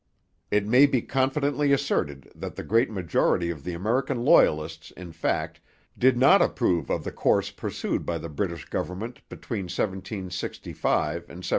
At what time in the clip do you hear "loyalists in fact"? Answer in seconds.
4.25-5.59